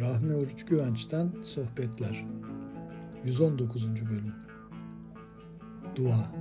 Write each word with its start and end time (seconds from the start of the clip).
Rahmi 0.00 0.34
Oruç 0.34 0.64
Güvenç'ten 0.64 1.30
Sohbetler 1.42 2.26
119. 3.24 3.86
Bölüm 3.86 4.34
Dua 5.96 6.32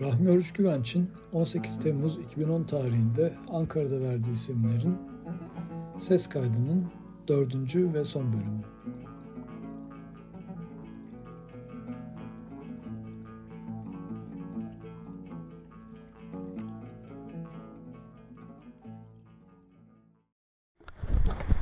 Rahmi 0.00 0.30
Oruç 0.30 0.52
Güvenç'in 0.52 1.10
18 1.32 1.78
Temmuz 1.78 2.18
2010 2.18 2.64
tarihinde 2.64 3.34
Ankara'da 3.48 4.00
verdiği 4.00 4.34
seminerin 4.34 4.96
ses 5.98 6.28
kaydının 6.28 6.86
dördüncü 7.28 7.94
ve 7.94 8.04
son 8.04 8.32
bölümü. 8.32 8.62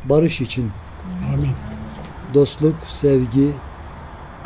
Barış 0.08 0.40
için, 0.40 0.70
Amin. 1.34 1.50
dostluk, 2.34 2.74
sevgi, 2.88 3.50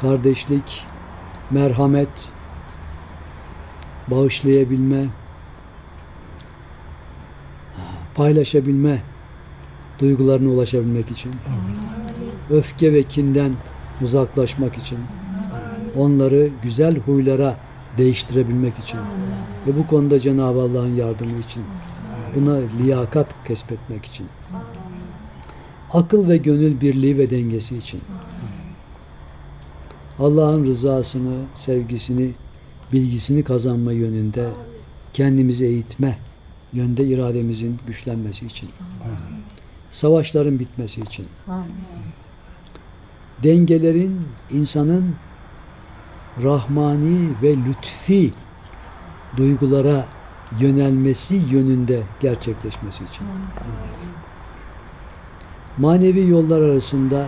kardeşlik, 0.01 0.87
merhamet, 1.51 2.29
bağışlayabilme, 4.09 5.05
paylaşabilme 8.15 9.03
duygularına 9.99 10.49
ulaşabilmek 10.49 11.11
için, 11.11 11.33
öfke 12.51 12.93
ve 12.93 13.03
kinden 13.03 13.53
uzaklaşmak 14.03 14.77
için, 14.77 14.99
onları 15.97 16.49
güzel 16.63 16.99
huylara 16.99 17.57
değiştirebilmek 17.99 18.79
için. 18.79 19.01
Ve 19.67 19.79
bu 19.79 19.87
konuda 19.87 20.19
Cenab-ı 20.19 20.61
Allah'ın 20.61 20.97
yardımı 20.97 21.39
için, 21.39 21.65
buna 22.35 22.59
liyakat 22.79 23.27
kesbetmek 23.47 24.05
için 24.05 24.27
akıl 25.93 26.29
ve 26.29 26.37
gönül 26.37 26.81
birliği 26.81 27.19
ve 27.19 27.31
dengesi 27.31 27.77
için. 27.77 28.01
Allah'ın 30.19 30.67
rızasını, 30.67 31.37
sevgisini, 31.55 32.31
bilgisini 32.93 33.45
kazanma 33.45 33.93
yönünde 33.93 34.49
kendimizi 35.13 35.65
eğitme 35.65 36.19
yönde 36.73 37.05
irademizin 37.05 37.79
güçlenmesi 37.87 38.47
için. 38.47 38.71
Savaşların 39.91 40.59
bitmesi 40.59 41.01
için. 41.01 41.27
Dengelerin 43.43 44.21
insanın 44.51 45.15
rahmani 46.43 47.29
ve 47.43 47.57
lütfi 47.57 48.33
duygulara 49.37 50.07
yönelmesi 50.61 51.41
yönünde 51.51 52.03
gerçekleşmesi 52.21 53.05
için 53.05 53.27
manevi 55.79 56.29
yollar 56.29 56.63
arasında 56.63 57.27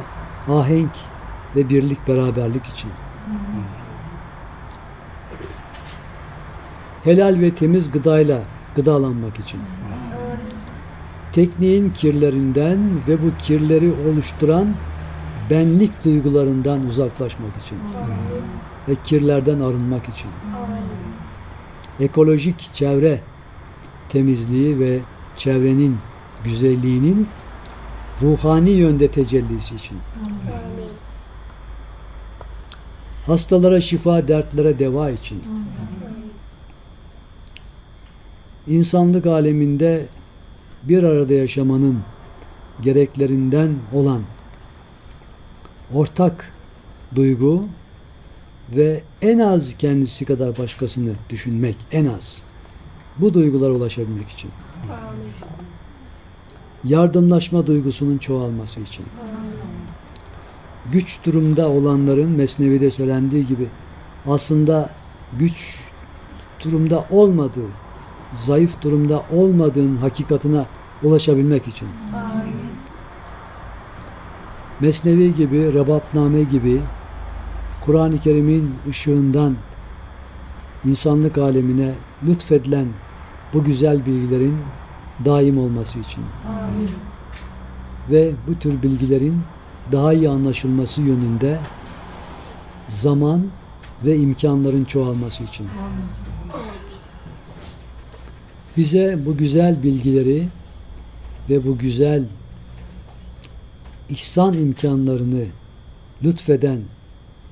ahenk 0.48 0.90
ve 1.56 1.68
birlik 1.68 2.08
beraberlik 2.08 2.66
için. 2.66 2.90
Helal 7.04 7.40
ve 7.40 7.54
temiz 7.54 7.90
gıdayla 7.90 8.40
gıdalanmak 8.76 9.38
için. 9.38 9.60
Tekniğin 11.32 11.90
kirlerinden 11.90 12.78
ve 13.08 13.22
bu 13.22 13.30
kirleri 13.38 13.92
oluşturan 14.10 14.68
benlik 15.50 16.04
duygularından 16.04 16.86
uzaklaşmak 16.86 17.56
için. 17.64 17.78
Ve 18.88 18.94
kirlerden 19.04 19.60
arınmak 19.60 20.08
için. 20.08 20.30
Ekolojik 22.00 22.74
çevre 22.74 23.20
temizliği 24.08 24.78
ve 24.78 24.98
çevrenin 25.36 25.96
güzelliğinin 26.44 27.28
ruhani 28.22 28.70
yönde 28.70 29.10
tecellisi 29.10 29.74
için. 29.74 29.98
Hastalara 33.26 33.80
şifa, 33.80 34.28
dertlere 34.28 34.78
deva 34.78 35.10
için. 35.10 35.42
İnsanlık 38.66 39.26
aleminde 39.26 40.06
bir 40.82 41.02
arada 41.02 41.32
yaşamanın 41.32 41.98
gereklerinden 42.82 43.74
olan 43.92 44.22
ortak 45.94 46.52
duygu 47.14 47.64
ve 48.76 49.02
en 49.22 49.38
az 49.38 49.76
kendisi 49.78 50.24
kadar 50.24 50.58
başkasını 50.58 51.12
düşünmek, 51.30 51.76
en 51.92 52.06
az. 52.06 52.42
Bu 53.16 53.34
duygulara 53.34 53.72
ulaşabilmek 53.72 54.28
için. 54.28 54.50
Yardımlaşma 56.84 57.66
duygusunun 57.66 58.18
çoğalması 58.18 58.80
için. 58.80 59.06
Güç 60.92 61.24
durumda 61.24 61.68
olanların 61.68 62.30
Mesnevi'de 62.30 62.90
söylendiği 62.90 63.46
gibi 63.46 63.68
aslında 64.26 64.90
güç 65.38 65.78
durumda 66.64 67.04
olmadığı, 67.10 67.68
zayıf 68.34 68.82
durumda 68.82 69.22
olmadığın 69.32 69.96
hakikatine 69.96 70.66
ulaşabilmek 71.02 71.68
için. 71.68 71.88
Mesnevi 74.80 75.34
gibi, 75.34 75.72
Rebapname 75.72 76.42
gibi 76.42 76.80
Kur'an-ı 77.84 78.18
Kerim'in 78.18 78.74
ışığından 78.88 79.56
insanlık 80.84 81.38
alemine 81.38 81.92
lütfedilen 82.26 82.86
bu 83.54 83.64
güzel 83.64 84.06
bilgilerin 84.06 84.56
daim 85.24 85.58
olması 85.58 85.98
için. 85.98 86.24
Ve 88.10 88.32
bu 88.48 88.58
tür 88.58 88.82
bilgilerin 88.82 89.40
daha 89.92 90.12
iyi 90.12 90.28
anlaşılması 90.28 91.00
yönünde 91.00 91.58
zaman 92.88 93.46
ve 94.04 94.16
imkanların 94.16 94.84
çoğalması 94.84 95.44
için. 95.44 95.66
Bize 98.76 99.18
bu 99.26 99.36
güzel 99.36 99.82
bilgileri 99.82 100.48
ve 101.50 101.66
bu 101.66 101.78
güzel 101.78 102.24
ihsan 104.08 104.54
imkanlarını 104.54 105.44
lütfeden 106.22 106.80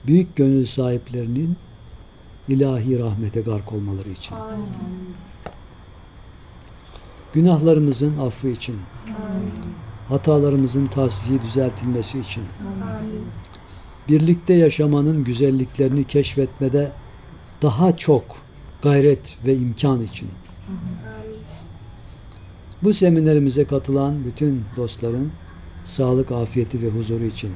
büyük 0.06 0.36
gönül 0.36 0.66
sahiplerinin 0.66 1.56
ilahi 2.48 2.98
rahmete 2.98 3.40
gark 3.40 3.72
olmaları 3.72 4.08
için. 4.08 4.34
Amin. 4.34 4.66
Günahlarımızın 7.32 8.18
affı 8.18 8.48
için. 8.48 8.76
Amin. 9.06 9.52
Hatalarımızın 10.08 10.86
tahsisi 10.86 11.42
düzeltilmesi 11.42 12.20
için. 12.20 12.42
Amin. 12.98 13.24
Birlikte 14.08 14.54
yaşamanın 14.54 15.24
güzelliklerini 15.24 16.04
keşfetmede 16.04 16.92
daha 17.62 17.96
çok 17.96 18.24
gayret 18.82 19.36
ve 19.46 19.56
imkan 19.56 20.02
için. 20.02 20.28
Amin. 20.68 21.12
Bu 22.82 22.92
seminerimize 22.92 23.64
katılan 23.64 24.24
bütün 24.24 24.64
dostların 24.76 25.32
sağlık, 25.84 26.32
afiyeti 26.32 26.82
ve 26.82 26.88
huzuru 26.88 27.24
için. 27.24 27.50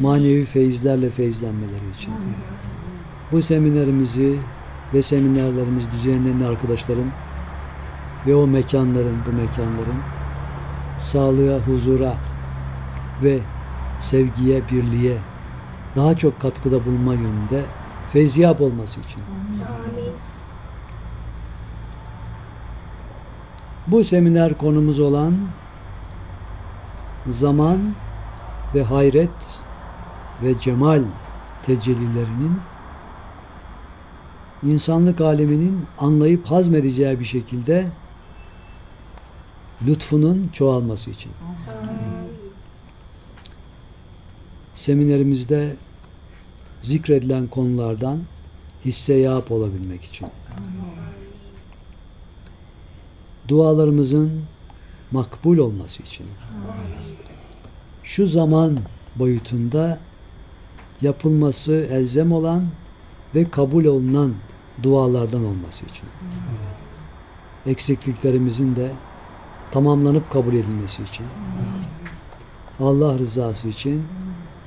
Manevi 0.00 0.44
feyizlerle 0.44 1.10
feyizlenmeleri 1.10 1.90
için. 1.98 2.12
Bu 3.32 3.42
seminerimizi 3.42 4.38
ve 4.94 5.02
seminerlerimizi 5.02 5.86
düzenleyen 5.92 6.40
arkadaşların 6.40 7.10
ve 8.26 8.34
o 8.34 8.46
mekanların, 8.46 9.16
bu 9.26 9.32
mekanların 9.32 9.98
sağlığa, 10.98 11.58
huzura 11.58 12.14
ve 13.22 13.38
sevgiye, 14.00 14.62
birliğe 14.68 15.18
daha 15.96 16.16
çok 16.16 16.40
katkıda 16.40 16.84
bulunma 16.84 17.14
yönünde 17.14 17.62
feyziyap 18.12 18.60
olması 18.60 19.00
için. 19.00 19.20
Amin. 19.20 20.12
Bu 23.86 24.04
seminer 24.04 24.58
konumuz 24.58 25.00
olan 25.00 25.34
zaman 27.30 27.78
ve 28.74 28.84
hayret 28.84 29.30
ve 30.42 30.58
cemal 30.58 31.02
tecellilerinin 31.62 32.60
insanlık 34.62 35.20
aleminin 35.20 35.86
anlayıp 35.98 36.46
hazmedeceği 36.46 37.20
bir 37.20 37.24
şekilde 37.24 37.86
lütfunun 39.86 40.50
çoğalması 40.52 41.10
için. 41.10 41.32
Seminerimizde 44.76 45.76
zikredilen 46.82 47.46
konulardan 47.46 48.20
hisse 48.84 49.14
yap 49.14 49.52
olabilmek 49.52 50.04
için. 50.04 50.28
Dualarımızın 53.48 54.42
makbul 55.10 55.58
olması 55.58 56.02
için. 56.02 56.26
Şu 58.04 58.26
zaman 58.26 58.78
boyutunda 59.16 59.98
yapılması 61.02 61.72
elzem 61.72 62.32
olan 62.32 62.66
ve 63.34 63.50
kabul 63.50 63.84
olunan 63.84 64.34
dualardan 64.82 65.44
olması 65.44 65.84
için. 65.84 66.08
Eksikliklerimizin 67.66 68.76
de 68.76 68.92
tamamlanıp 69.74 70.32
kabul 70.32 70.52
edilmesi 70.52 71.02
için. 71.02 71.26
Allah 72.80 73.18
rızası 73.18 73.68
için 73.68 74.02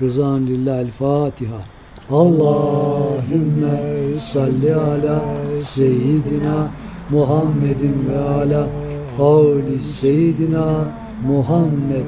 rızan 0.01 0.47
lillahil 0.47 0.91
Fatiha. 0.91 1.57
Allahümme 2.11 3.79
salli 4.17 4.75
ala 4.75 5.25
seyyidina 5.59 6.67
Muhammedin 7.09 8.09
ve 8.09 8.19
ala 8.19 8.67
kavli 9.17 9.79
seyyidina 9.79 10.85
Muhammed. 11.27 12.05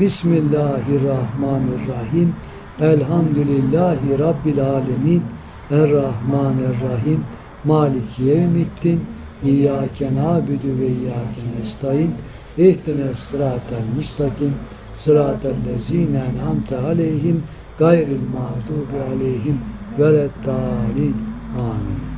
Bismillahirrahmanirrahim. 0.00 2.34
Elhamdülillahi 2.80 4.18
Rabbil 4.18 4.60
alemin. 4.60 5.22
Errahmanirrahim. 5.70 7.24
Maliki 7.64 8.22
yevmiddin. 8.22 9.00
İyyâke 9.44 10.14
nâbüdü 10.14 10.78
ve 10.80 10.86
iyyâke 10.86 11.40
nestaîn. 11.58 12.14
İhdine 12.58 13.14
sıratel 13.14 13.82
müstakim. 13.96 14.54
Sıratel 14.98 15.54
lezîne 15.68 16.18
en'amte 16.18 16.78
aleyhim. 16.78 17.42
Gayril 17.78 18.20
mağdubi 18.34 19.14
aleyhim. 19.14 19.60
Veleddâlin. 19.98 21.16
Amin. 21.58 22.12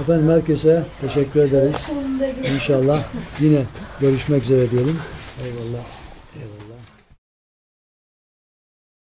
Efendim 0.00 0.30
herkese 0.30 0.84
teşekkür 1.00 1.40
ederiz. 1.40 1.90
İnşallah 2.54 3.02
yine 3.40 3.62
görüşmek 4.00 4.42
üzere 4.42 4.70
diyelim. 4.70 4.98
Eyvallah. 5.44 5.84
Eyvallah. 6.36 6.65